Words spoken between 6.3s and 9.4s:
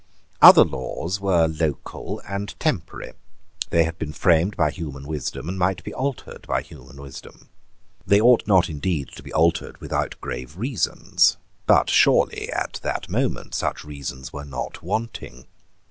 by human wisdom. They ought not indeed to be